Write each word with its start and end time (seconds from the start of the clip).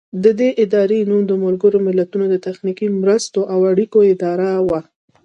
د 0.23 0.25
دې 0.39 0.49
ادارې 0.63 0.99
نوم 1.09 1.21
د 1.27 1.33
ملګرو 1.43 1.77
ملتونو 1.87 2.25
د 2.29 2.35
تخنیکي 2.45 2.87
مرستو 3.01 3.39
او 3.53 3.59
اړیکو 3.71 3.99
اداره 4.13 4.49
و. 4.67 4.69